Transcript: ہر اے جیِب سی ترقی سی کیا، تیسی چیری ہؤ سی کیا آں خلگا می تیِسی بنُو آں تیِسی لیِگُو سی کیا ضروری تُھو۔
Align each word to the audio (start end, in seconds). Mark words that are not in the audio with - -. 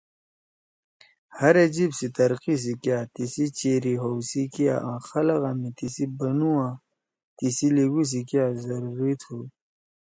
ہر 1.39 1.53
اے 1.59 1.65
جیِب 1.75 1.91
سی 1.97 2.07
ترقی 2.15 2.55
سی 2.63 2.73
کیا، 2.83 2.97
تیسی 3.13 3.45
چیری 3.57 3.93
ہؤ 4.01 4.17
سی 4.29 4.43
کیا 4.53 4.75
آں 4.89 4.99
خلگا 5.07 5.51
می 5.59 5.69
تیِسی 5.77 6.05
بنُو 6.17 6.51
آں 6.65 6.73
تیِسی 7.37 7.67
لیِگُو 7.75 8.01
سی 8.09 8.21
کیا 8.29 8.45
ضروری 8.65 9.13
تُھو۔ 9.21 9.37